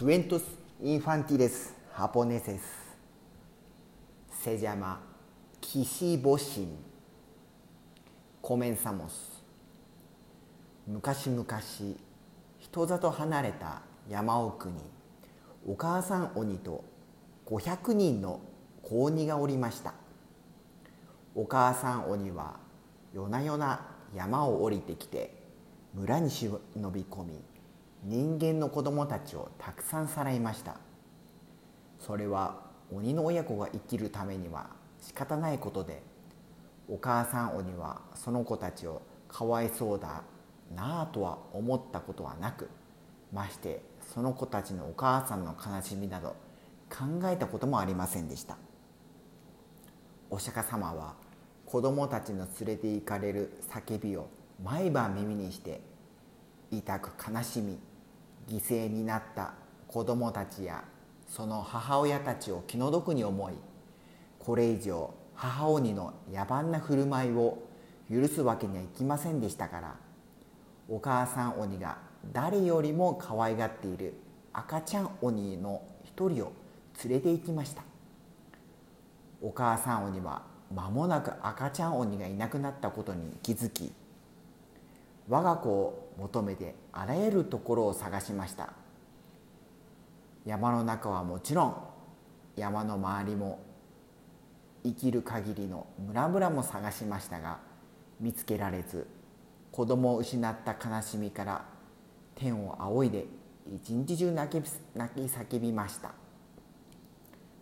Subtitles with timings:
[0.00, 0.44] クエントス・
[0.82, 2.62] インファンティレス・ハポネセス
[4.30, 4.98] セジャマ・
[5.60, 6.78] キシボシン
[8.40, 9.44] コメンサモス
[10.86, 11.44] 昔々
[12.58, 14.76] 人里離れた山奥に
[15.66, 16.82] お母さん鬼と
[17.44, 18.40] 500人の
[18.82, 19.92] 子鬼がおりました
[21.34, 22.56] お母さん鬼は
[23.12, 25.42] 夜な夜な山を降りてきて
[25.92, 26.58] 村に忍
[26.90, 27.49] び込み
[28.04, 30.76] 人間の子供たちをたくさんさらいました。
[31.98, 36.02] それは鬼の親子が生きるためには仕方ないことで
[36.88, 40.22] お母さん鬼はその子たちをかわいそうだ
[40.74, 42.68] なあとは思ったことはなく
[43.32, 46.34] ましてその子たちのお母さんの悲しみなど
[46.88, 48.56] 考えたこともありませんでした。
[50.30, 51.14] お釈迦様は
[51.66, 54.28] 子供たちの連れて行かれる叫びを
[54.64, 55.80] 毎晩耳にして
[56.70, 57.78] 痛く悲しみ
[58.50, 59.54] 犠牲になった
[59.86, 60.84] 子供たちや
[61.26, 63.54] その母親たちを気の毒に思い
[64.38, 67.62] これ以上母鬼の野蛮な振る舞いを
[68.10, 69.94] 許すわけにはいきませんでしたから
[70.88, 71.98] お母さん鬼が
[72.32, 74.14] 誰よりも可愛がっている
[74.52, 76.52] 赤ちゃん鬼の一人を
[77.04, 77.84] 連れて行きました。
[79.42, 80.42] お母さん鬼は
[80.74, 83.90] 間もなく赤ちゃん鬼がいなくなったことに気づき
[85.30, 88.72] 我が子を求めてあらゆるところを探しました。
[90.44, 91.76] 山の中はもちろん
[92.56, 93.60] 山の周りも
[94.82, 97.58] 生きる限りの村々も探しましたが
[98.18, 99.06] 見つけられず
[99.70, 101.64] 子供を失った悲しみから
[102.34, 103.26] 天を仰いで
[103.72, 104.64] 一日中泣き
[104.96, 106.12] 泣き叫びました。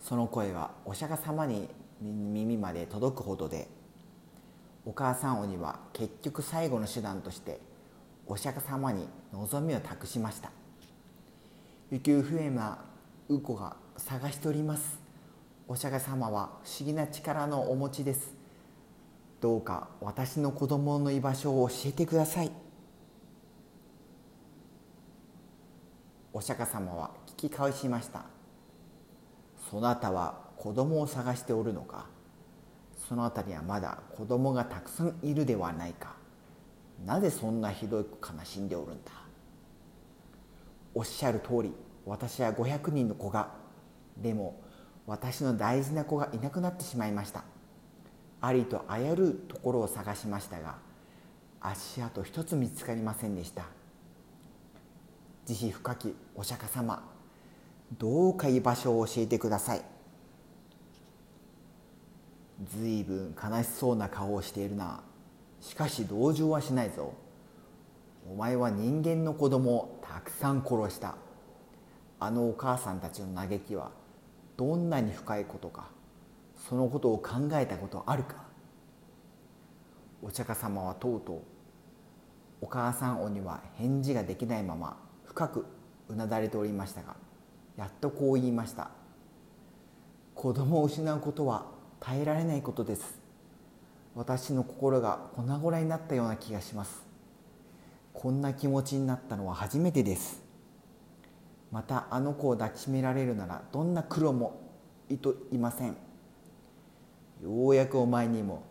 [0.00, 1.68] その声はお釈迦様に
[2.00, 3.68] 耳まで届くほどで
[4.88, 7.60] お母さん鬼は結局最後の手段として
[8.26, 10.50] お釈迦様に望みを託しました。
[11.90, 12.78] 雪行方な
[13.28, 14.98] ウコが探しております。
[15.68, 18.32] お釈迦様は不思議な力のお持ちです。
[19.42, 22.50] どうか私の子供の居場所を教えてください。
[26.32, 28.24] お釈迦様は聞き返しました。
[29.70, 32.06] そなたは子供を探しておるのか？
[33.08, 36.14] その辺りはまだ子供がたくさんいるではないか。
[37.06, 39.12] なぜそんなひどく悲しんでおるんだ？
[40.94, 41.72] おっしゃる通り
[42.04, 43.50] 私は500人の子が
[44.16, 44.60] でも
[45.06, 47.44] 私の大事な子がいなくなってしまいました。
[48.40, 50.76] ありとあらゆるところを探しましたが
[51.60, 53.64] 足跡一つ見つかりませんでした。
[55.46, 57.02] 慈悲深きお釈迦様
[57.98, 59.82] どうか居場所を教えてください。
[62.64, 65.02] ずいぶん悲しそうな顔をしているな。
[65.60, 67.12] しかし同情はしないぞ。
[68.30, 71.16] お前は人間の子供をたくさん殺した。
[72.20, 73.90] あのお母さんたちの嘆きは
[74.56, 75.90] どんなに深いことか。
[76.68, 78.48] そのことを考えたことあるか。
[80.20, 81.40] お釈迦様はとうとう
[82.60, 85.64] お母さん鬼は返事ができないまま深く
[86.08, 87.14] うなだれておりましたが
[87.76, 88.90] やっとこう言いました。
[90.34, 93.18] 子供を失うことは耐えられないことです。
[94.14, 97.06] 私の心が粉々になったような気がします。
[98.12, 100.42] こんな気持ちになったのは初めてです。
[101.70, 104.60] またあの子を抱きしめられるならどんな苦労も
[105.08, 105.96] いといません。
[107.42, 108.64] ようやくお前にも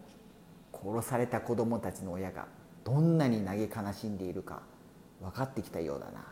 [0.73, 2.47] 殺された子供たちの親が
[2.83, 4.61] どんなに嘆悲しんでいるか
[5.21, 6.25] 分かってきたようだな。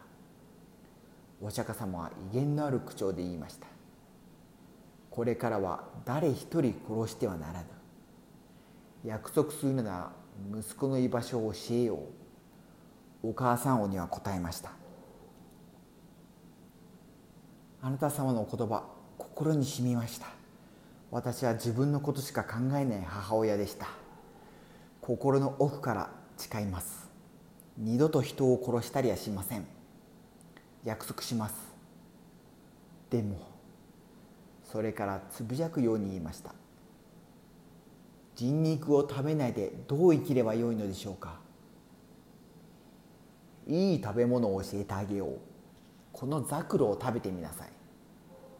[1.41, 3.67] お釈迦様は威厳のある口調で言いました。
[5.15, 7.65] これからは誰一人殺してはならぬ。
[9.05, 10.11] 約束するなら
[10.53, 11.95] 息子の居場所を教えよ
[13.23, 13.29] う。
[13.29, 14.71] お母さん鬼は答えました。
[17.81, 18.83] あなた様のお言葉
[19.17, 20.27] 心に染みました。
[21.11, 23.87] 私は自分のことしか考えない母親でした。
[24.99, 27.09] 心の奥から誓います。
[27.77, 29.65] 二度と人を殺したりはしません。
[30.83, 31.55] 約束します。
[33.09, 33.54] でも
[34.75, 36.53] それからつぶやくように言いました。
[38.35, 41.39] 人肉を食べないでどう生きればよいのでしょうか。
[43.65, 45.37] いい食べ物を教えてあげよう。
[46.11, 47.69] このザクロを食べてみなさい。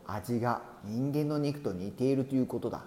[0.08, 2.86] 味が人間の肉と似ているということだ。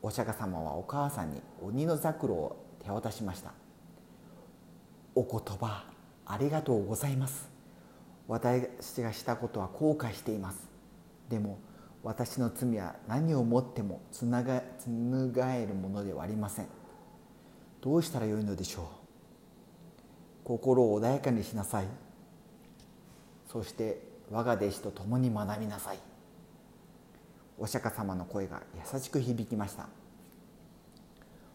[0.00, 3.52] お釈迦様はお母さんに鬼のザクロを手渡しました。
[5.14, 5.84] お言葉
[6.24, 7.50] ありがとうございます。
[8.28, 10.70] 私がしたことは後悔しています。
[11.28, 11.58] でも
[12.02, 16.66] 私の罪は何をもってもつなが紡えるものではありません。
[17.80, 18.84] どうしたらよいのでしょう？
[20.44, 21.86] 心を穏やかにしなさい。
[23.48, 25.98] そして我が弟子と共に学びなさい。
[27.58, 28.62] お釈迦様の声が
[28.92, 29.86] 優しく響きました。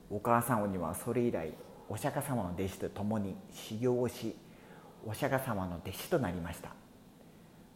[0.09, 1.53] お母さん鬼はそれ以来
[1.89, 4.33] お釈迦様の弟子と共に修行をし
[5.05, 6.69] お釈迦様の弟子となりました。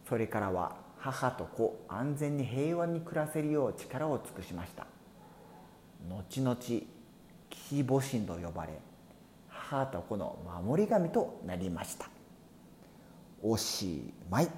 [0.08, 4.86] それからは母と子安全に平和に暮らせるよう力を尽くしました。
[6.08, 6.56] 後々
[7.50, 8.72] 岸母神と呼ばれ
[9.48, 12.08] 母と子の守り神となりました。
[13.42, 14.48] おしまい。